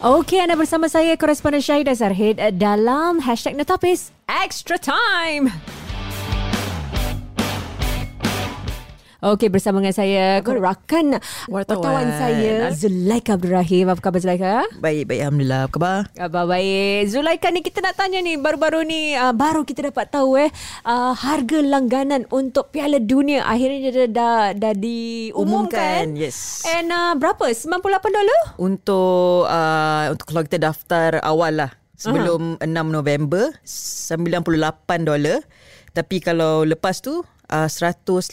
[0.00, 5.52] Okey, anda bersama saya, koresponden Syahidah Zarhid dalam Hashtag Netapis Extra Time.
[9.20, 11.20] Okey, bersama dengan saya, rakan
[11.52, 13.92] wartawan saya, Zulaika Abdul Rahim.
[13.92, 14.64] Apa khabar Zulaika?
[14.80, 15.20] Baik, baik.
[15.28, 15.68] Alhamdulillah.
[15.68, 15.98] Apa khabar?
[16.16, 17.00] Khabar baik.
[17.12, 20.48] Zulaika ni kita nak tanya ni, baru-baru ni, uh, baru kita dapat tahu eh,
[20.88, 26.08] uh, harga langganan untuk Piala Dunia akhirnya dah, dah, dah diumumkan.
[26.08, 26.64] Umumkan, yes.
[26.64, 27.52] And uh, berapa?
[27.52, 28.40] 98 dolar?
[28.56, 32.88] Untuk uh, untuk kalau kita daftar awal lah sebelum uh-huh.
[32.88, 35.44] 6 November 98 dolar.
[35.92, 38.30] Tapi kalau lepas tu uh, 118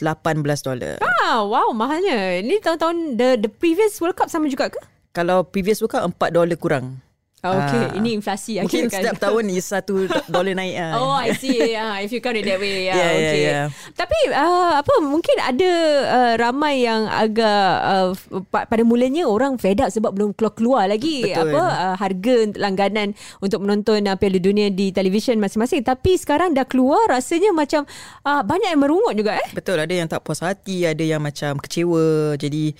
[0.64, 0.96] dolar.
[1.02, 2.40] Ah, wow, mahalnya.
[2.40, 4.80] Ini tahun-tahun the the previous World Cup sama juga ke?
[5.12, 7.02] Kalau previous World Cup 4 dolar kurang.
[7.46, 8.98] Oh, okay, uh, ini inflasi Mungkin kan?
[8.98, 10.92] setiap tahun ni satu dolar naik ah.
[10.98, 11.54] Oh, I see.
[11.70, 13.22] Yeah, if you count it that way, yeah, yeah okay.
[13.22, 13.66] Yeah, yeah.
[13.94, 15.70] Tapi uh, apa mungkin ada
[16.10, 18.10] uh, ramai yang agak uh,
[18.50, 21.54] pada mulanya orang fed up sebab belum keluar-keluar lagi Betul.
[21.54, 25.86] apa uh, harga langganan untuk menonton uh, Piala Dunia di televisyen masing-masing.
[25.86, 27.86] Tapi sekarang dah keluar rasanya macam
[28.26, 29.48] uh, banyak yang merungut juga eh.
[29.54, 32.34] Betul, ada yang tak puas hati, ada yang macam kecewa.
[32.34, 32.74] Jadi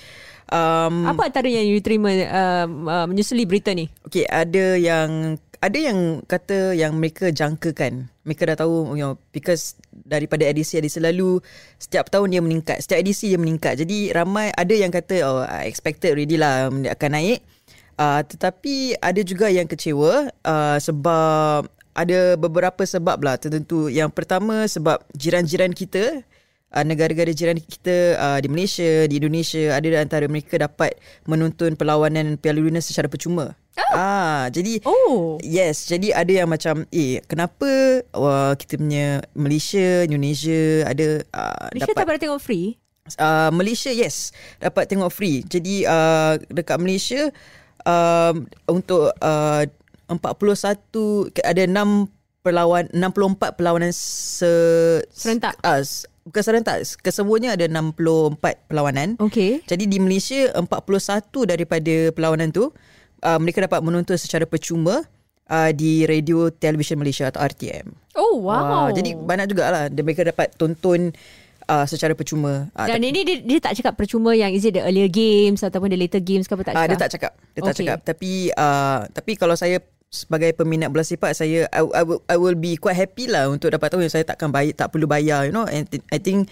[0.48, 3.92] Um, Apa antara yang you terima uh, uh, menyusuli berita ni?
[4.08, 8.08] Okay, ada yang ada yang kata yang mereka jangkakan.
[8.24, 11.42] Mereka dah tahu you know, because daripada edisi-edisi lalu
[11.76, 12.80] setiap tahun dia meningkat.
[12.80, 13.84] Setiap edisi dia meningkat.
[13.84, 17.40] Jadi ramai ada yang kata oh I expected already lah dia akan naik.
[17.98, 21.66] Uh, tetapi ada juga yang kecewa uh, sebab
[21.98, 23.90] ada beberapa sebab lah tertentu.
[23.90, 26.22] Yang pertama sebab jiran-jiran kita
[26.72, 32.36] uh, negara-negara jiran kita uh, di Malaysia, di Indonesia ada antara mereka dapat menonton perlawanan
[32.36, 33.56] Piala Dunia secara percuma.
[33.78, 33.94] Oh.
[33.94, 35.38] Ah, jadi oh.
[35.38, 41.92] yes, jadi ada yang macam eh kenapa uh, kita punya Malaysia, Indonesia ada uh, Malaysia
[41.94, 42.66] dapat tak boleh tengok free?
[43.16, 45.46] Uh, Malaysia yes, dapat tengok free.
[45.46, 47.30] Jadi uh, dekat Malaysia
[47.86, 48.34] uh,
[48.68, 49.62] untuk uh,
[50.10, 54.50] 41 ada 6 perlawan 64 perlawanan se
[55.12, 55.54] serentak.
[55.60, 55.84] Uh,
[56.28, 59.16] bukan serentak kesemuanya ada 64 perlawanan.
[59.18, 59.64] Okey.
[59.64, 60.68] Jadi di Malaysia 41
[61.48, 62.70] daripada perlawanan tu
[63.24, 65.02] uh, mereka dapat menonton secara percuma
[65.50, 68.88] uh, di radio television Malaysia atau RTM oh wow.
[68.88, 71.14] Uh, jadi banyak jugalah mereka dapat tonton
[71.68, 72.72] Uh, secara percuma.
[72.72, 75.92] Uh, Dan ini dia, dia tak cakap percuma Yang is it the earlier games Ataupun
[75.92, 76.80] the later games ke apa tak cakap?
[76.80, 77.32] Uh, dia tak cakap.
[77.36, 77.80] Dia tak okay.
[77.84, 77.98] cakap.
[78.08, 79.76] Tapi uh, Tapi kalau saya
[80.08, 83.76] sebagai peminat bola sepak saya I, I, will, I will be quite happy lah untuk
[83.76, 85.68] dapat tahu yang saya takkan bayar tak perlu bayar you know.
[85.68, 86.48] And I think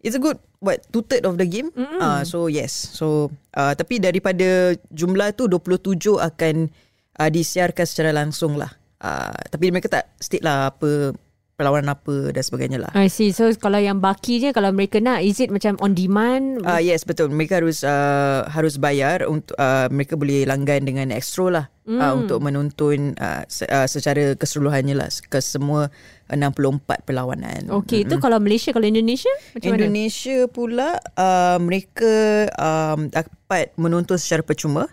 [0.00, 1.68] it's a good what two third of the game.
[1.76, 2.00] Mm-hmm.
[2.00, 2.72] uh, so yes.
[2.72, 6.72] So uh, tapi daripada jumlah tu 27 akan
[7.20, 8.72] uh, disiarkan secara langsung lah.
[9.04, 11.12] Uh, tapi mereka tak state lah apa
[11.54, 12.92] perlawanan apa dan sebagainya lah.
[12.98, 13.30] I see.
[13.30, 16.66] So kalau yang baki je kalau mereka nak is it macam on demand?
[16.66, 17.30] Uh, yes betul.
[17.30, 22.00] Mereka harus uh, harus bayar untuk uh, mereka boleh langgan dengan extra lah mm.
[22.02, 25.94] uh, untuk menonton uh, se- uh, secara keseluruhannya lah ke semua
[26.26, 27.70] 64 perlawanan.
[27.84, 28.10] Okay, mm-hmm.
[28.10, 30.52] itu kalau Malaysia, kalau Indonesia macam Indonesia mana?
[30.52, 32.14] pula uh, mereka
[32.56, 34.90] um, dapat menonton secara percuma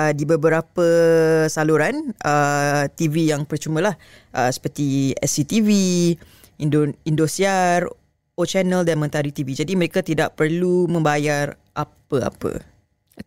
[0.00, 0.86] uh, di beberapa
[1.52, 3.94] saluran uh, TV yang percuma lah
[4.32, 5.68] uh, seperti SCTV,
[6.64, 7.84] Indo Indosiar,
[8.36, 9.52] O Channel dan Mentari TV.
[9.52, 12.64] Jadi mereka tidak perlu membayar apa-apa.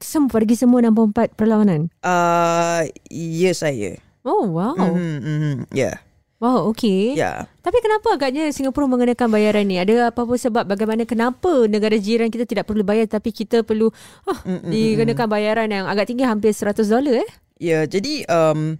[0.01, 1.93] Semua pergi semua 64 perlawanan?
[2.01, 4.01] Uh, ya saya.
[4.25, 4.73] Oh wow.
[4.73, 6.01] Mm-hmm, mm-hmm, yeah.
[6.43, 7.15] Wow, okay.
[7.15, 7.47] Ya.
[7.63, 9.79] Tapi kenapa agaknya Singapura mengenakan bayaran ni?
[9.79, 13.87] Ada apa-apa sebab bagaimana kenapa negara jiran kita tidak perlu bayar tapi kita perlu
[14.27, 17.29] oh, dikenakan bayaran yang agak tinggi hampir 100 dolar eh?
[17.63, 18.75] Ya, jadi um,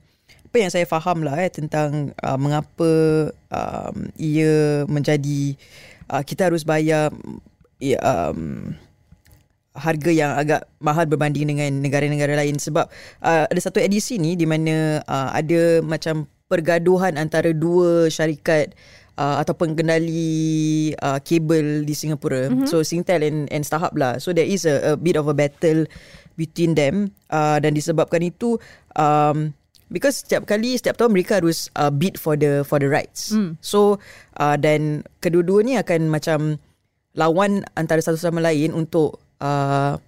[0.52, 2.92] apa yang saya faham lah eh, tentang uh, mengapa
[3.32, 5.56] um, ia menjadi
[6.12, 7.16] uh, kita harus bayar
[7.80, 8.76] ya, um,
[9.72, 12.92] harga yang agak mahal berbanding dengan negara-negara lain sebab
[13.24, 18.78] uh, ada satu edisi ni di mana uh, ada macam pergaduhan antara dua syarikat
[19.18, 22.54] uh, atau pengendali uh, kabel di Singapura.
[22.54, 22.70] Mm-hmm.
[22.70, 24.22] So Singtel and, and Starhub lah.
[24.22, 25.90] So there is a, a bit of a battle
[26.38, 28.58] between them uh, dan disebabkan itu
[28.98, 29.54] um,
[29.90, 33.34] because setiap kali setiap tahun mereka harus uh, bid for the for the rights.
[33.34, 33.58] Mm.
[33.62, 34.02] So
[34.38, 36.58] uh, dan kedua-duanya akan macam
[37.14, 40.02] lawan antara satu sama lain untuk uh,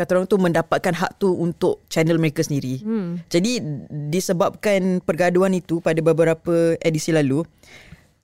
[0.00, 2.80] kata orang tu mendapatkan hak tu untuk channel mereka sendiri.
[2.80, 3.20] Hmm.
[3.28, 3.60] Jadi
[4.08, 7.44] disebabkan pergaduhan itu pada beberapa edisi lalu,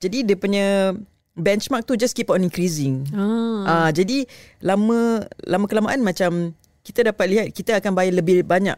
[0.01, 0.97] jadi dia punya
[1.37, 3.05] benchmark tu just keep on increasing.
[3.13, 3.85] Ah.
[3.85, 4.25] Uh, jadi
[4.65, 8.73] lama lama kelamaan macam kita dapat lihat kita akan bayar lebih banyak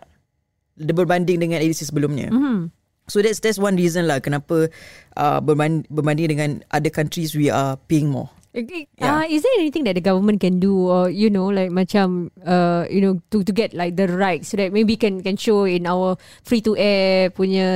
[0.75, 2.27] berbanding dengan edisi sebelumnya.
[2.27, 2.67] Hmm.
[3.09, 4.69] So that's that's one reason lah kenapa
[5.17, 8.29] uh, berbanding, berbanding dengan other countries we are paying more.
[8.49, 8.89] Okay.
[8.97, 9.21] Yeah.
[9.21, 12.89] Uh, is there anything that the government can do or you know like macam uh,
[12.89, 15.85] you know to to get like the rights so that maybe can can show in
[15.85, 17.69] our free to air punya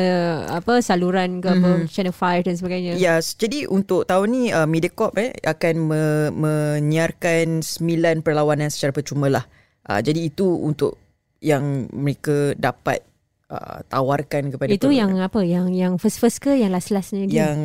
[0.50, 1.86] apa saluran ke mm-hmm.
[1.86, 2.94] apa channel 5 dan sebagainya.
[2.98, 9.30] Yes, jadi untuk tahun ni uh, Mediacorp eh akan me- menyiarkan 9 perlawanan secara percuma
[9.30, 9.46] lah.
[9.86, 10.98] Uh, jadi itu untuk
[11.38, 13.06] yang mereka dapat
[13.50, 15.00] uh, tawarkan kepada Itu penonton.
[15.00, 17.34] yang apa yang yang first first ke yang last lastnya game?
[17.34, 17.57] yang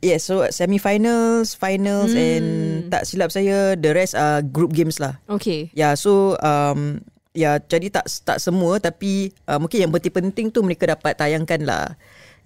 [0.00, 2.22] yes so semi-finals, finals Hmm.
[2.22, 2.46] and
[2.88, 5.18] tak silap saya the rest are group games lah.
[5.28, 5.68] Okay.
[5.72, 7.02] Ya, yeah, so um
[7.36, 11.62] ya yeah, jadi tak tak semua tapi uh, mungkin yang penting-penting tu mereka dapat tayangkan
[11.66, 11.86] lah.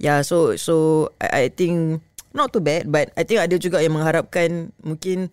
[0.00, 2.02] Ya, yeah, so so I, I think
[2.32, 5.28] not too bad but I think ada juga yang mengharapkan mungkin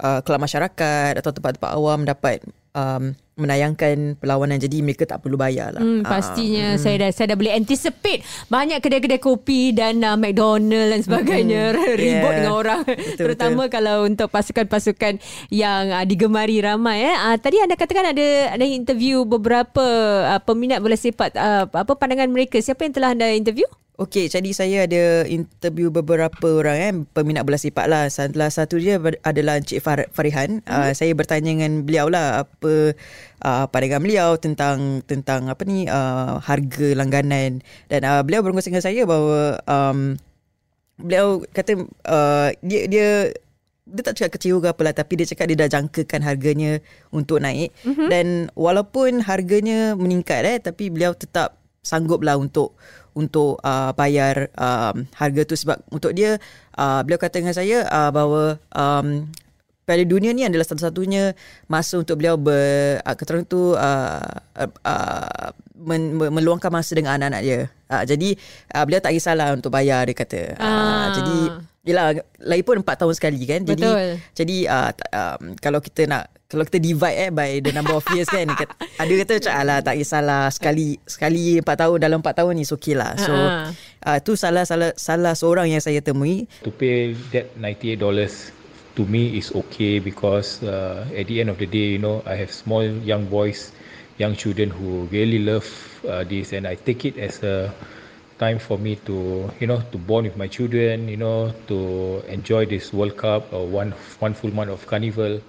[0.00, 2.42] uh, kelab masyarakat atau tempat-tempat awam dapat
[2.72, 5.80] um, menayangkan perlawanan jadi mereka tak perlu bayar lah.
[5.80, 6.80] Hmm, Ah, pastinya hmm.
[6.82, 11.78] saya dah saya dah boleh anticipate banyak kedai-kedai kopi dan uh, McDonald dan sebagainya hmm.
[12.02, 12.34] ribut Yeah.
[12.40, 15.20] dengan orang Betul, terutama kalau untuk pasukan-pasukan
[15.52, 17.16] yang uh, digemari ramai eh.
[17.16, 19.84] Uh, tadi anda katakan ada ada interview beberapa
[20.24, 23.68] uh, peminat bola sepak uh, apa pandangan mereka siapa yang telah anda interview?
[23.98, 28.06] Okey, jadi saya ada interview beberapa orang eh, peminat bola sepak lah.
[28.06, 28.94] Salah satu dia
[29.26, 30.62] adalah Encik Far- Farihan.
[30.62, 30.70] Mm-hmm.
[30.70, 32.94] Uh, saya bertanya dengan beliau lah apa
[33.42, 37.58] uh, pandangan beliau tentang tentang apa ni uh, harga langganan
[37.90, 40.14] dan uh, beliau berkongsi dengan saya bahawa um,
[41.02, 43.34] beliau kata uh, dia dia
[43.82, 46.78] dia tak cakap kecewa ke apalah tapi dia cakap dia dah jangkakan harganya
[47.10, 48.06] untuk naik mm-hmm.
[48.14, 51.58] dan walaupun harganya meningkat eh tapi beliau tetap
[51.88, 52.76] sanggup lah untuk
[53.14, 56.36] untuk uh, bayar um, harga tu sebab untuk dia
[56.76, 59.28] uh, beliau kata dengan saya uh, bahawa um,
[59.88, 61.32] Piala Dunia ni adalah satu-satunya
[61.64, 64.20] masa untuk beliau ber uh, kata orang tu uh,
[64.60, 65.48] uh, uh,
[65.80, 67.60] men, men, meluangkan masa dengan anak-anak dia.
[67.88, 68.28] Uh, jadi
[68.76, 70.60] uh, beliau tak kisahlah untuk bayar dia kata.
[70.60, 71.06] Uh, Ah.
[71.16, 71.38] jadi
[71.88, 72.12] Yelah,
[72.44, 73.64] lagi pun 4 tahun sekali kan.
[73.64, 74.20] Jadi Betul.
[74.36, 78.28] jadi uh, um, kalau kita nak kalau kita divide eh by the number of years
[78.28, 82.52] kan kat- ada kata macam alah tak kisahlah sekali sekali 4 tahun dalam 4 tahun
[82.54, 83.16] ni okay lah.
[83.16, 83.72] So Ah.
[84.04, 88.00] uh, tu salah salah salah seorang yang saya temui To pay that $98
[88.96, 92.34] to me is okay because uh, at the end of the day, you know, I
[92.34, 93.70] have small young boys,
[94.18, 95.64] young children who really love
[96.02, 97.70] uh, this, and I take it as a
[98.38, 102.64] time for me to, you know, to bond with my children, you know, to enjoy
[102.64, 103.92] this World Cup or one
[104.22, 105.42] one full month of carnival.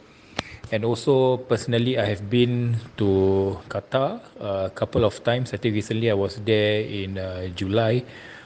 [0.71, 5.53] And also personally, I have been to Qatar uh, a couple of times.
[5.53, 8.03] I think recently I was there in uh, July.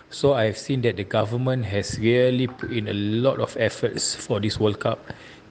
[0.08, 4.40] So I've seen that the government has really put in a lot of efforts for
[4.40, 5.00] this World Cup.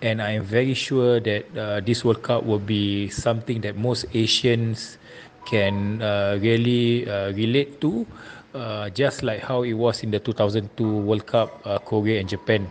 [0.00, 4.06] And I am very sure that uh, this World Cup will be something that most
[4.14, 4.96] Asians
[5.44, 8.06] can uh, really uh, relate to,
[8.54, 12.68] uh, just like how it was in the 2002 World Cup, uh, Korea and Japan.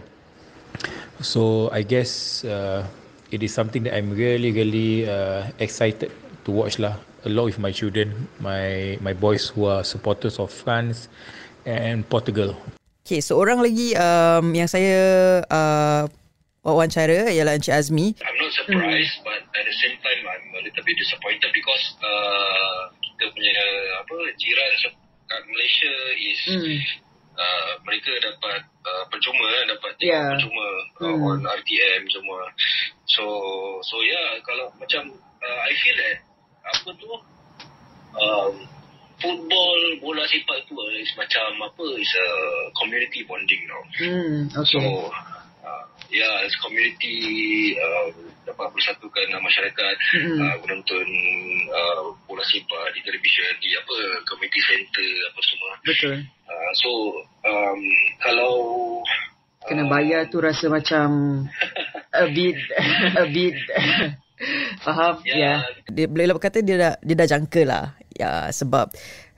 [1.22, 2.86] So I guess uh,
[3.30, 6.12] it is something that I'm really, really uh, excited
[6.45, 6.98] to watch lah.
[7.25, 11.06] Along with my children, my my boys who are supporters of France
[11.69, 12.57] and Portugal.
[13.06, 14.98] Okay, seorang lagi um, yang saya
[15.45, 16.10] uh,
[16.66, 18.18] wawancara ialah Encik Azmi.
[18.25, 19.25] I'm not surprised, mm.
[19.25, 23.57] but at the same time, I'm a little bit disappointed because uh, kita punya
[24.01, 24.72] apa jiran
[25.31, 26.75] kat Malaysia is mm.
[27.39, 30.28] uh, mereka dapat uh, percuma, dapat tengok Yeah.
[30.36, 31.24] percuma uh, Mm.
[31.24, 32.42] on RTM semua.
[33.07, 33.24] So
[33.81, 36.18] so yeah, kalau macam uh, I feel that
[36.62, 37.10] apa tu
[38.19, 38.54] um,
[39.22, 42.27] football bola sepak tu is macam apa is a
[42.77, 43.84] community bonding tau.
[43.98, 45.10] Hmm, So uh,
[46.12, 47.18] ya yeah, as community
[47.80, 48.12] uh,
[48.44, 50.39] dapat bersatukan uh, masyarakat Mm-mm.
[50.44, 51.08] uh, menonton
[51.72, 53.96] uh, bola sepak di televisyen di apa
[54.27, 55.72] community center apa semua.
[55.88, 56.15] Betul.
[56.51, 56.89] Uh, so
[57.48, 57.80] um,
[58.20, 58.53] kalau
[59.62, 61.06] Kena bayar tu rasa macam
[62.22, 62.58] a bit
[63.13, 63.53] a bit
[64.84, 65.38] faham ya Ya.
[65.38, 65.58] yeah.
[65.86, 68.89] dia boleh berkata dia dah dia dah jangka lah ya sebab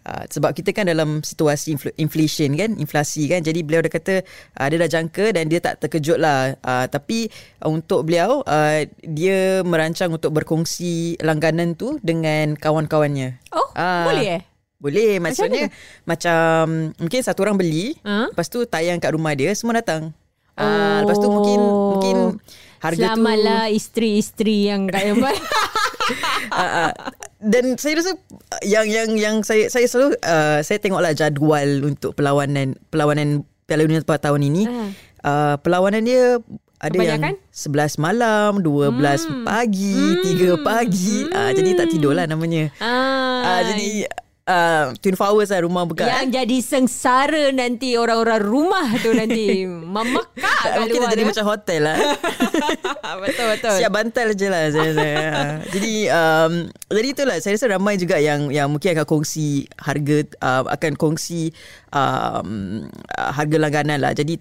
[0.03, 4.15] uh, sebab kita kan dalam situasi infl- inflation kan inflasi kan jadi beliau dah kata
[4.53, 7.27] uh, dia dah jangka dan dia tak terkejut lah uh, tapi
[7.59, 14.05] uh, untuk beliau uh, dia merancang untuk berkongsi langganan tu dengan kawan-kawannya Oh, Ah.
[14.05, 14.41] boleh eh?
[14.77, 15.71] boleh maksudnya
[16.03, 18.29] macam mungkin satu orang beli Ha?
[18.29, 20.11] lepas tu tayang kat rumah dia semua datang
[20.53, 22.15] Ah, lepas tu mungkin mungkin
[22.77, 25.17] harga tu Selamatlah isteri-isteri yang kat
[26.51, 26.91] Ah, ah.
[27.39, 28.11] dan saya rasa
[28.61, 34.01] yang yang yang saya saya selalu uh, saya tengoklah jadual untuk perlawanan perlawanan Piala Dunia
[34.01, 34.63] pada tahun ini.
[34.65, 34.89] Ah.
[35.23, 36.37] Uh, perlawanan dia
[36.77, 37.39] ada Kebanyakan?
[37.39, 38.91] yang 11 malam, 12
[39.23, 39.47] Hmm.
[39.47, 41.31] pagi, 3 pagi.
[41.31, 42.75] Ah, jadi tak tidur lah namanya.
[42.77, 44.03] ah, Ah, jadi
[44.47, 46.03] uh, 24 hours lah rumah buka.
[46.03, 49.63] Yang jadi sengsara nanti orang-orang rumah tu nanti
[49.95, 51.97] memakak kat Mungkin luar jadi macam hotel lah.
[53.23, 53.75] betul betul.
[53.79, 55.15] Siap bantal je lah saya, saya.
[55.33, 55.57] Ah.
[55.65, 56.53] Jadi um,
[56.91, 61.49] Jadi itulah Saya rasa ramai juga yang Yang mungkin akan kongsi Harga uh, Akan kongsi
[61.89, 62.83] um,
[63.17, 64.37] uh, Harga langganan lah Jadi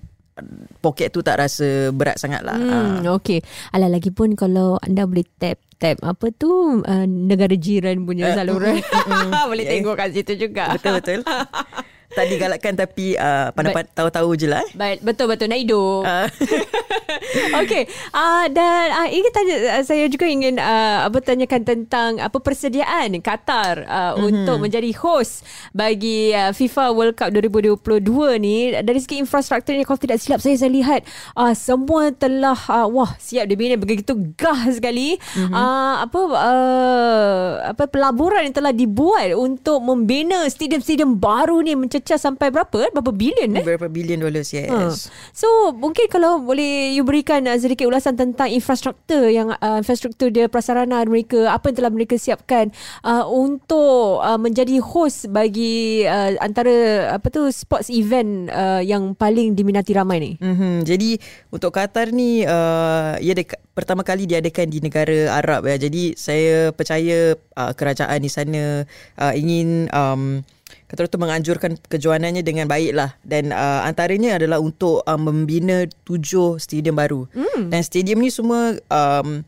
[0.83, 3.41] Poket tu tak rasa Berat sangat lah Hmm, okay.
[3.73, 6.47] Alah lagi pun kalau anda boleh tap tap apa tu
[6.79, 8.79] uh, negara jiran punya Eh, saluran.
[9.51, 9.73] boleh Yeah.
[9.75, 10.71] tengok kat situ juga.
[10.71, 11.27] Betul-betul
[12.13, 14.71] Tak digalakkan Tapi uh, Pandai tahu-tahu je lah eh.
[14.77, 16.05] Baik, betul betul nak hidup.
[16.05, 16.29] Ah.
[17.63, 17.89] Okey.
[18.13, 23.17] Uh, dan uh, ingin tanya uh, saya juga ingin uh, apa tanyakan tentang apa persediaan
[23.21, 24.27] Qatar uh, mm-hmm.
[24.29, 30.01] untuk menjadi host bagi uh, FIFA World Cup 2022 ni dari segi infrastruktur ni kalau
[30.01, 31.01] tidak silap saya saya lihat
[31.37, 35.17] uh, semua telah uh, wah siap dibina begitu gah sekali.
[35.17, 35.53] Mm-hmm.
[35.53, 42.51] Uh, apa uh, apa pelaburan yang telah dibuat untuk membina stadium-stadium baru ni mencecah sampai
[42.51, 42.91] berapa?
[42.91, 43.63] Berapa bilion eh?
[43.63, 44.89] Berapa bilion dollars Yes Ha.
[45.31, 50.49] So mungkin kalau boleh you berikan uh, sedikit ulasan tentang infrastruktur yang uh, infrastruktur dia
[50.51, 52.73] prasarana mereka apa yang telah mereka siapkan
[53.05, 59.53] uh, untuk uh, menjadi host bagi uh, antara apa tu sports event uh, yang paling
[59.53, 60.33] diminati ramai ni.
[60.41, 60.75] Mm-hmm.
[60.89, 61.11] Jadi
[61.53, 65.77] untuk Qatar ni uh, ia dek- pertama kali diadakan di negara Arab ya.
[65.77, 68.89] Jadi saya percaya uh, kerajaan di sana
[69.21, 70.41] uh, ingin um,
[70.89, 76.61] kata tu menganjurkan kejoanannya dengan baik lah dan uh, antaranya adalah untuk uh, membina tujuh
[76.61, 77.29] stadium baru.
[77.33, 77.73] Mm.
[77.73, 79.45] Dan stadium ni semua um,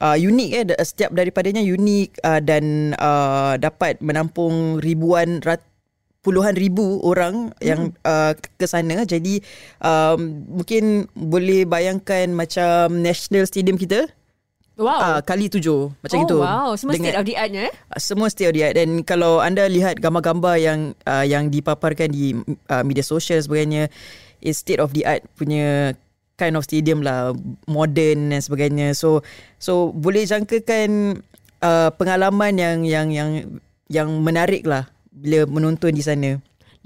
[0.00, 0.64] uh, unik eh.
[0.80, 5.64] Setiap daripadanya unik uh, dan uh, dapat menampung ribuan rat
[6.26, 9.06] puluhan ribu orang yang uh, ke sana.
[9.06, 9.38] Jadi
[9.78, 14.10] um, mungkin boleh bayangkan macam national stadium kita
[14.76, 15.00] Wow.
[15.00, 15.88] uh, kali tujuh.
[16.04, 17.72] Macam oh, itu wow, semua state of the art eh?
[17.72, 18.74] Uh, semua state of the art.
[18.76, 22.36] Dan kalau anda lihat gambar-gambar yang uh, yang dipaparkan di
[22.68, 23.88] uh, media sosial sebagainya
[24.44, 25.96] is state of the art punya
[26.36, 27.32] kind of stadium lah.
[27.64, 28.92] Modern dan sebagainya.
[28.92, 29.24] So
[29.56, 31.24] so boleh jangkakan
[31.64, 33.30] uh, pengalaman yang yang yang
[33.88, 36.36] yang menarik lah bila menonton di sana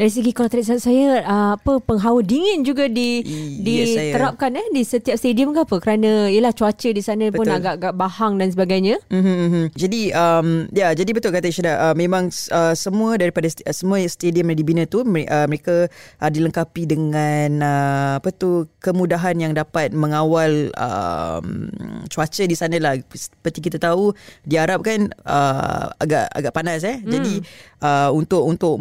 [0.01, 4.65] Dari segi tadi saya uh, apa penghawa dingin juga di I- yes, saya- diterapkan eh
[4.73, 7.61] di setiap stadium ke apa kerana ialah cuaca di sana pun Betul.
[7.61, 8.97] agak-agak bahang dan sebagainya.
[9.13, 9.77] Mm-hmm.
[9.77, 14.01] Jadi um, ya jadi betul kata Syeda uh, memang uh, semua daripada st- uh, semua
[14.09, 19.93] stadium yang dibina tu uh, mereka uh, dilengkapi dengan uh, apa tu kemudahan yang dapat
[19.93, 21.69] mengawal um,
[22.09, 24.17] cuaca di sana lah seperti kita tahu
[24.49, 27.05] di Arab kan uh, agak agak panas eh.
[27.05, 27.13] Hmm.
[27.21, 27.45] Jadi
[27.85, 28.81] uh, untuk untuk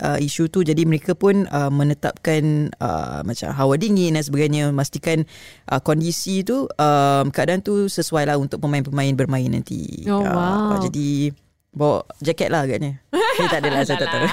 [0.00, 5.22] uh, isu tu jadi mereka pun uh, menetapkan uh, macam hawa dingin dan sebagainya memastikan
[5.70, 10.06] uh, kondisi tu um, keadaan tu sesuai lah untuk pemain-pemain bermain nanti.
[10.10, 10.80] Oh, Uh, wow.
[10.80, 11.30] jadi
[11.74, 13.02] bawa jaket lah agaknya.
[13.14, 14.26] Eh, tak adalah saya tak tahu.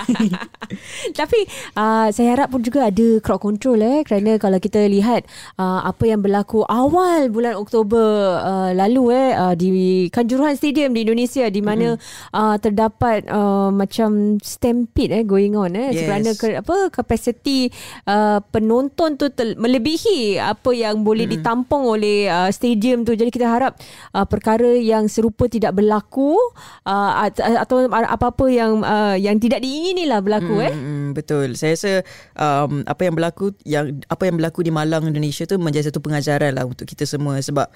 [1.20, 1.40] Tapi
[1.74, 5.26] uh, saya harap pun juga ada crowd control eh kerana kalau kita lihat
[5.58, 11.02] uh, apa yang berlaku awal bulan Oktober uh, lalu eh uh, di Kanjuruhan Stadium di
[11.06, 12.38] Indonesia di mana mm-hmm.
[12.38, 16.08] uh, terdapat uh, macam stampede eh going on eh Yes.
[16.08, 17.68] kerana ke, apa kapasiti
[18.08, 21.42] uh, penonton tu tel- melebihi apa yang boleh mm-hmm.
[21.42, 23.76] ditampung oleh uh, stadium tu jadi kita harap
[24.16, 26.38] uh, perkara yang serupa tidak berlaku
[26.86, 31.60] uh, atau apa-apa yang uh, yang tidak diingini lah berlaku eh Hmm, betul.
[31.60, 31.94] Saya rasa
[32.40, 36.56] um, apa yang berlaku yang apa yang berlaku di Malang Indonesia tu menjadi satu pengajaran
[36.56, 37.68] lah untuk kita semua sebab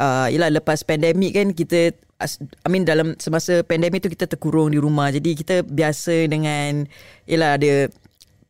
[0.00, 5.14] uh, lepas pandemik kan kita I mean dalam semasa pandemik tu kita terkurung di rumah.
[5.14, 6.90] Jadi kita biasa dengan
[7.30, 7.86] yalah ada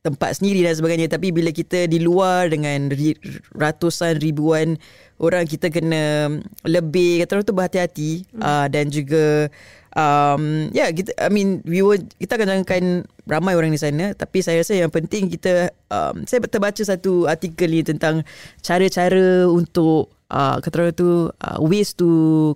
[0.02, 1.10] tempat sendiri dan sebagainya.
[1.10, 3.18] Tapi bila kita di luar dengan ri,
[3.54, 4.78] ratusan ribuan
[5.18, 6.30] orang kita kena
[6.62, 8.12] lebih kata orang tu berhati-hati.
[8.34, 8.42] Hmm.
[8.42, 9.50] uh, dan juga
[9.98, 12.84] um, ya yeah, kita I mean we were, kita akan jangankan
[13.26, 14.14] ramai orang di sana.
[14.14, 18.22] Tapi saya rasa yang penting kita um, saya terbaca satu artikel ni tentang
[18.62, 22.08] cara-cara untuk uh, kata orang tu uh, ways to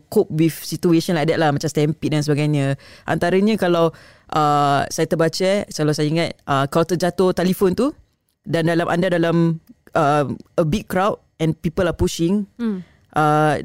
[0.09, 3.91] cope with situation like that lah macam stampede dan sebagainya antaranya kalau
[4.31, 7.93] uh, saya terbaca eh, kalau saya ingat uh, kalau terjatuh telefon tu
[8.43, 9.59] dan dalam anda dalam
[9.93, 10.25] uh,
[10.57, 12.83] a big crowd and people are pushing Hmm.
[13.12, 13.59] uh,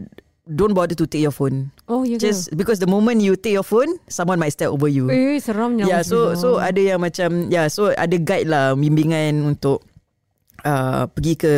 [0.48, 2.24] don't bother to take your phone Oh ya ke?
[2.24, 5.84] just because the moment you take your phone someone might step over you Eh seramnya.
[5.84, 9.84] Yeah, so so ada yang macam yeah, so ada guide lah bimbingan untuk
[10.64, 11.54] uh, pergi ke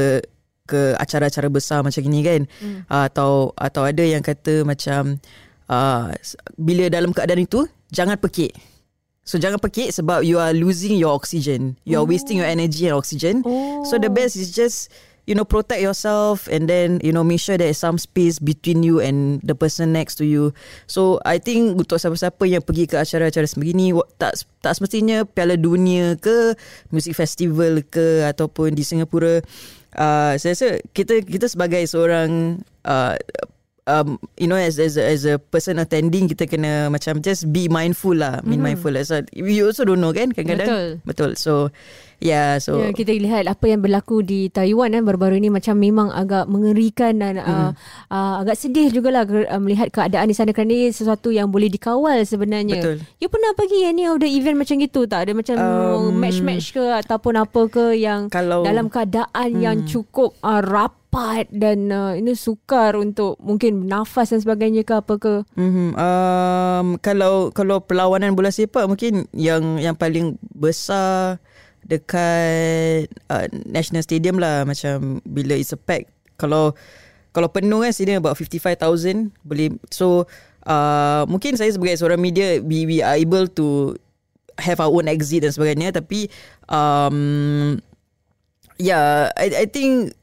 [0.70, 2.42] ke acara-acara besar macam gini kan.
[2.62, 2.86] Hmm.
[2.86, 5.18] Uh, atau atau ada yang kata macam
[5.66, 6.14] uh,
[6.62, 8.54] bila dalam keadaan itu jangan pekik.
[9.26, 11.78] So jangan pekik sebab you are losing your oxygen.
[11.86, 13.42] You are wasting your energy and oxygen.
[13.46, 13.86] Oh.
[13.86, 14.94] So the best is just
[15.30, 18.82] you know protect yourself and then you know make sure there is some space between
[18.82, 20.50] you and the person next to you
[20.90, 26.18] so I think untuk siapa-siapa yang pergi ke acara-acara sebegini tak tak semestinya Piala Dunia
[26.18, 26.58] ke
[26.90, 29.46] music festival ke ataupun di Singapura
[29.96, 33.16] uh, saya rasa kita kita sebagai seorang uh,
[33.90, 37.66] um, you know as as a, as a person attending kita kena macam just be
[37.66, 38.54] mindful lah mm-hmm.
[38.54, 39.02] be mindful lah.
[39.02, 41.74] so you also don't know kan kadang-kadang betul so
[42.22, 46.14] yeah so Ya, kita lihat apa yang berlaku di Taiwan kan baru-baru ini macam memang
[46.14, 47.72] agak mengerikan dan uh,
[48.12, 52.20] uh, agak sedih jugalah uh, melihat keadaan di sana kerana ini sesuatu yang boleh dikawal
[52.28, 52.80] sebenarnya.
[52.80, 52.98] Betul.
[53.24, 55.28] You pernah pergi any of the event macam gitu tak?
[55.28, 59.64] Ada macam um, match-match ke ataupun apa ke yang Kalau- dalam keadaan hmm.
[59.64, 60.99] yang cukup uh, rapat
[61.50, 65.36] dan uh, ini sukar untuk mungkin nafas dan sebagainya ke apa ke?
[65.58, 65.90] Mm-hmm.
[65.98, 71.42] Um, kalau kalau perlawanan bola sepak mungkin yang yang paling besar
[71.82, 76.06] dekat uh, National Stadium lah macam bila it's a pack.
[76.38, 76.78] Kalau
[77.34, 80.26] kalau penuh kan sini about 55,000 boleh so
[80.66, 83.94] uh, mungkin saya sebagai seorang media we, we are able to
[84.58, 86.28] have our own exit dan sebagainya tapi
[86.68, 87.78] um,
[88.82, 90.19] yeah I, I think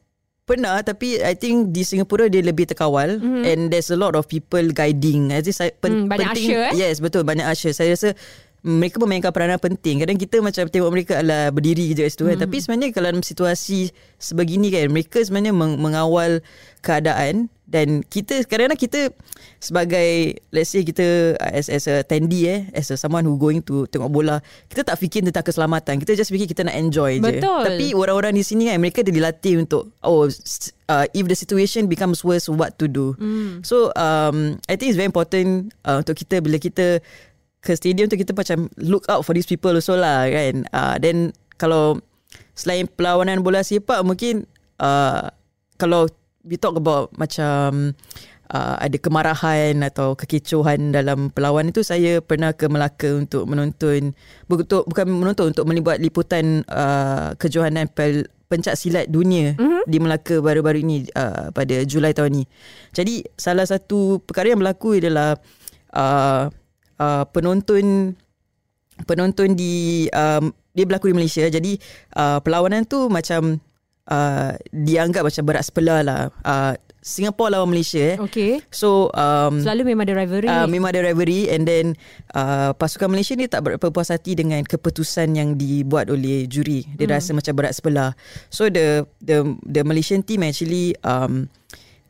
[0.47, 3.43] pernah tapi I think di Singapura dia lebih terkawal mm-hmm.
[3.43, 5.35] and there's a lot of people guiding.
[5.35, 6.73] I think saya pen, Hmm, banyak penting usher, eh?
[6.79, 7.75] yes betul banyak usher.
[7.75, 8.15] Saya rasa
[8.63, 10.03] mereka memainkan peranan penting.
[10.03, 12.39] Kadang kita macam tengok mereka adalah berdiri je kat situ kan.
[12.39, 16.43] Tapi sebenarnya kalau dalam situasi sebegini kan mereka sebenarnya meng- mengawal
[16.83, 19.01] keadaan dan kita kadang-kadang kita
[19.59, 23.91] sebagai let's say kita as as a attendee eh as a someone who going to
[23.91, 24.39] tengok bola
[24.71, 27.67] kita tak fikir tentang keselamatan kita just fikir kita nak enjoy je Betul.
[27.67, 30.31] tapi orang-orang di sini kan mereka dah dilatih untuk oh
[30.87, 33.67] uh, if the situation becomes worse what to do mm.
[33.67, 37.03] so um i think it's very important uh, untuk kita bila kita
[37.67, 41.35] ke stadium tu kita macam look out for these people also lah kan uh, then
[41.59, 41.99] kalau
[42.55, 44.47] selain perlawanan bola sepak mungkin
[44.79, 45.35] uh,
[45.83, 46.07] kalau
[46.47, 47.93] we talk about macam
[48.55, 54.15] uh, ada kemarahan atau kekecohan dalam perlawanan itu saya pernah ke Melaka untuk menonton
[54.47, 59.85] untuk, bukan menonton untuk melibat liputan uh, kejohanan pel, pencak silat dunia mm-hmm.
[59.91, 62.45] di Melaka baru-baru ini uh, pada Julai tahun ini.
[62.95, 65.35] Jadi salah satu perkara yang berlaku adalah
[65.91, 66.47] uh,
[67.03, 68.15] uh, penonton
[69.05, 71.45] penonton di um, dia berlaku di Malaysia.
[71.49, 71.77] Jadi
[72.17, 73.59] uh, perlawanan tu macam
[74.11, 76.21] uh, dianggap macam berat sebelah lah.
[76.43, 76.75] Uh,
[77.07, 78.17] Singapore lawan Malaysia eh.
[78.19, 78.59] Okay.
[78.75, 80.51] So um, Selalu memang ada rivalry.
[80.51, 81.95] Uh, memang ada rivalry and then
[82.35, 86.83] uh, pasukan Malaysia ni tak berapa puas hati dengan keputusan yang dibuat oleh juri.
[86.99, 87.15] Dia hmm.
[87.15, 88.11] rasa macam berat sebelah.
[88.51, 91.47] So the the the Malaysian team actually um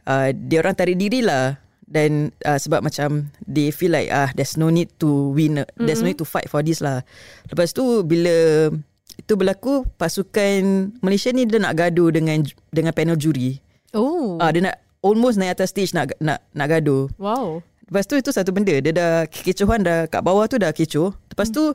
[0.09, 4.59] uh, dia orang tarik diri lah dan uh, sebab macam they feel like ah there's
[4.59, 5.87] no need to win mm-hmm.
[5.87, 7.05] there's no need to fight for this lah.
[7.53, 8.73] Lepas tu bila
[9.17, 13.59] itu berlaku pasukan Malaysia ni dia nak gaduh dengan dengan panel juri.
[13.97, 14.37] oh.
[14.39, 17.09] Ah uh, dia nak almost naik atas stage nak nak nak gaduh.
[17.17, 17.61] wow.
[17.87, 21.49] Lepas tu itu satu benda Dia dah kecohan dah Kat bawah tu dah kecoh Lepas
[21.55, 21.71] tu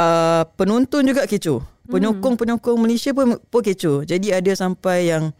[0.00, 1.60] uh, Penonton juga kecoh
[1.92, 5.36] Penyokong-penyokong Malaysia pun pun kecoh Jadi ada sampai yang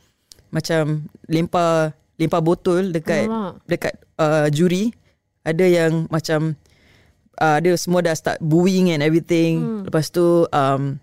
[0.53, 3.53] Macam Lempar Lempar botol Dekat Alamak.
[3.65, 4.93] Dekat uh, juri
[5.49, 6.61] Ada yang macam
[7.41, 9.83] uh, Ada semua dah start booing and everything hmm.
[9.89, 11.01] Lepas tu um,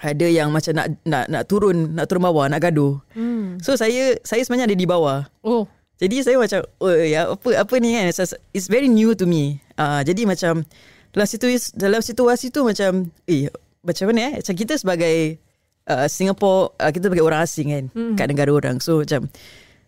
[0.00, 2.98] Ada yang macam nak nak nak turun nak turun bawah nak gaduh.
[3.14, 3.62] Hmm.
[3.62, 5.26] So saya saya sebenarnya ada di bawah.
[5.46, 5.70] Oh.
[6.02, 9.62] Jadi saya macam oh ya apa apa ni kan it's, very new to me.
[9.78, 10.66] Uh, jadi macam
[11.14, 13.46] dalam situasi dalam situasi tu macam eh
[13.86, 15.38] macam mana eh macam kita sebagai
[15.86, 18.14] uh, Singapore uh, kita sebagai orang asing kan mm.
[18.18, 18.82] kat negara orang.
[18.82, 19.30] So macam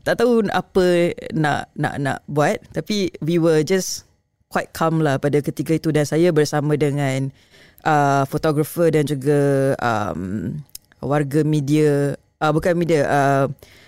[0.06, 4.06] tak tahu apa nak nak nak buat tapi we were just
[4.46, 7.34] quite calm lah pada ketika itu dan saya bersama dengan
[7.86, 10.52] uh, photographer dan juga um,
[10.98, 13.46] warga media uh, bukan media uh,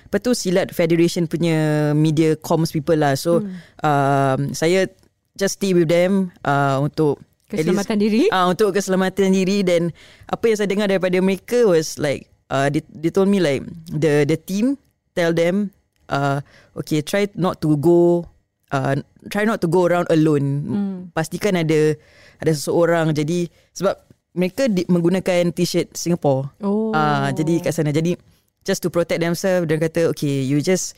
[0.08, 3.12] apa tu Silat Federation punya media comms people lah.
[3.18, 3.52] So hmm.
[3.84, 4.88] um, saya
[5.36, 7.20] just stay with them uh, untuk
[7.52, 8.22] at least- Keselamatan diri.
[8.32, 9.92] Ah uh, untuk keselamatan diri dan
[10.32, 13.60] apa yang saya dengar daripada mereka was like uh, they, they told me like
[13.92, 14.80] the the team
[15.12, 15.68] tell them
[16.08, 16.40] uh,
[16.72, 18.24] okay try not to go
[18.72, 18.96] uh,
[19.28, 20.46] try not to go around alone.
[20.64, 20.96] Hmm.
[21.12, 21.96] Pastikan ada
[22.38, 23.94] ada seseorang jadi sebab
[24.38, 26.54] mereka di, menggunakan t-shirt Singapore.
[26.62, 26.94] Oh.
[26.94, 28.14] Uh, jadi kat sana jadi
[28.62, 30.94] just to protect themselves dia kata okay you just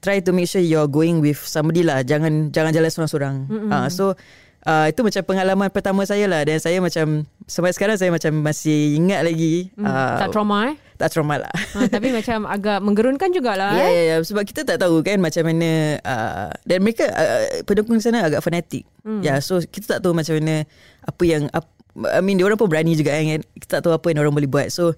[0.00, 3.36] try to make sure you're going with somebody lah jangan jangan jalan seorang-seorang.
[3.68, 4.16] Uh, so
[4.66, 8.98] uh, itu macam pengalaman pertama saya lah dan saya macam sampai sekarang saya macam masih
[8.98, 9.72] ingat lagi.
[9.76, 9.86] Hmm.
[9.86, 10.76] Uh, tak trauma eh?
[11.00, 11.54] tak trauma lah.
[11.72, 13.92] Ha, tapi macam agak menggerunkan jugalah Ya, eh.
[13.96, 14.16] ya, ya.
[14.20, 18.84] Sebab kita tak tahu kan macam mana uh, dan mereka uh, pendukung sana agak fanatik.
[19.00, 19.24] Hmm.
[19.24, 20.68] Ya, so kita tak tahu macam mana
[21.00, 21.64] apa yang ap,
[21.96, 23.40] I mean dia orang pun berani juga kan.
[23.56, 24.68] Kita tak tahu apa yang orang boleh buat.
[24.68, 24.92] So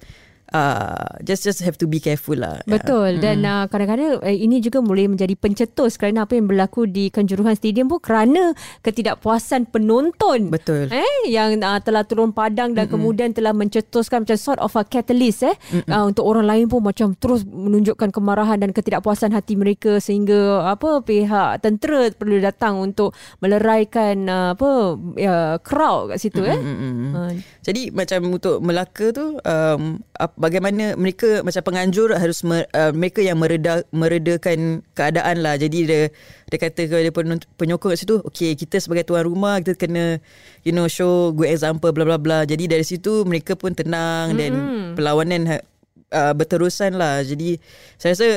[0.53, 2.61] uh, just just have to be careful lah.
[2.65, 3.23] Betul Yeah.
[3.25, 7.57] dan uh, kadang-kadang uh, ini juga boleh menjadi pencetus kerana apa yang berlaku di Kanjuruhan
[7.57, 10.53] Stadium pun kerana ketidakpuasan penonton.
[10.53, 10.93] Betul.
[10.93, 12.95] Eh yang uh, telah turun padang dan Mm-mm.
[12.95, 15.57] kemudian telah mencetuskan macam sort of a catalyst eh
[15.89, 21.01] uh, untuk orang lain pun macam terus menunjukkan kemarahan dan ketidakpuasan hati mereka sehingga apa
[21.03, 26.59] pihak tentera perlu datang untuk meleraikan uh, apa uh, crowd kat situ eh.
[26.59, 27.13] Mm-mm.
[27.17, 27.33] Uh,
[27.63, 30.03] Jadi macam untuk Melaka tu um,
[30.35, 35.55] bagaimana mereka macam penganjur harus me, uh, mereka yang mereda meredakan keadaan lah.
[35.55, 36.11] Jadi dia
[36.51, 40.19] dia kata kepada penyokong kat situ, okay kita sebagai tuan rumah kita kena
[40.67, 42.43] you know show good example bla bla bla.
[42.43, 44.53] Jadi dari situ mereka pun tenang dan
[44.99, 45.65] perlawanan ha-
[46.11, 47.23] uh, berterusan lah.
[47.23, 47.63] Jadi
[47.95, 48.29] saya rasa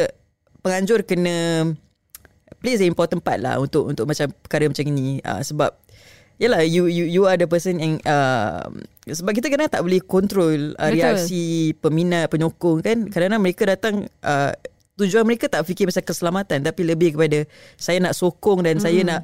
[0.61, 1.65] penganjur kena
[2.61, 5.73] plays an important part lah untuk untuk macam perkara macam ini uh, sebab
[6.35, 8.67] Yalah you you you are the person yang uh,
[9.07, 10.95] sebab kita kadang tak boleh kontrol uh, Betul.
[10.99, 11.43] reaksi
[11.79, 14.51] peminat penyokong kan kadang-kadang mereka datang uh,
[14.99, 17.47] tujuan mereka tak fikir pasal keselamatan tapi lebih kepada
[17.79, 18.83] saya nak sokong dan mm.
[18.83, 19.21] saya nak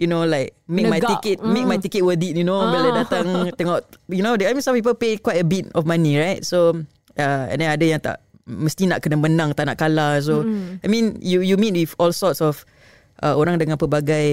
[0.00, 1.20] you know like make my Negak.
[1.20, 1.84] ticket make my Mm.
[1.84, 2.94] ticket worth it you know bila Ah.
[3.04, 3.26] datang
[3.58, 6.72] tengok you know I mean some people pay quite a bit of money right so
[7.20, 10.80] uh, and then ada yang tak mesti nak kena menang tak nak kalah so Mm.
[10.80, 12.64] I mean you you meet with all sorts of
[13.20, 14.24] uh, orang dengan pelbagai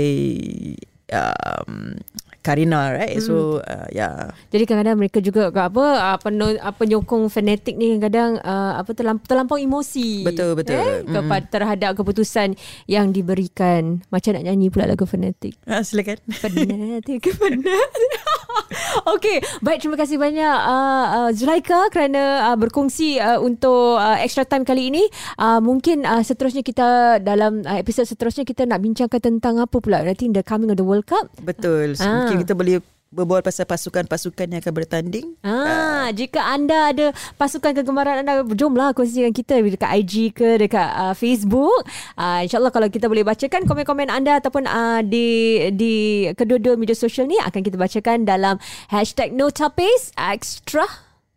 [1.12, 1.98] um,
[2.46, 7.74] karina right so uh, yeah Jadi kadang-kadang mereka juga apa uh, penon, uh, penyokong fanatik
[7.74, 10.22] ni kadang-kadang uh, apa terlamp, terlampau emosi.
[10.22, 10.78] Betul, betul.
[10.78, 12.54] Eh, kepada terhadap keputusan
[12.86, 14.06] yang diberikan.
[14.14, 15.58] Macam nak nyanyi pula lagu fanatik.
[15.66, 18.12] uh, silakan Fanatik fanatik.
[19.16, 24.48] Okey, baik terima kasih banyak uh, uh, Zulaika kerana uh, berkongsi uh, untuk uh, extra
[24.48, 25.04] time kali ini.
[25.36, 30.02] Uh, mungkin uh, seterusnya kita dalam uh, episod seterusnya kita nak bincangkan tentang apa pula
[30.02, 31.28] nanti the coming of the World Cup.
[31.44, 32.24] betul Ah.
[32.24, 32.82] mungkin kita boleh
[33.16, 37.06] berbual pasal pasukan-pasukan yang akan bertanding Ah, jika anda ada
[37.40, 41.88] pasukan kegemaran anda, jomlah kongsikan kita dekat IG ke dekat uh, Facebook.
[42.20, 47.26] Uh, InsyaAllah kalau kita boleh bacakan komen-komen anda ataupun uh, di di kedua-dua media sosial
[47.26, 48.60] ni akan kita bacakan dalam
[48.92, 50.86] hashtag Notapis Extra.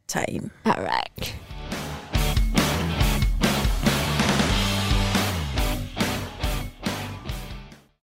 [0.08, 1.47] time Alright.